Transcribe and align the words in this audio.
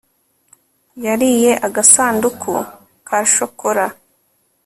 yariye 1.05 1.51
agasanduku 1.67 2.53
ka 3.07 3.19
shokora 3.33 3.85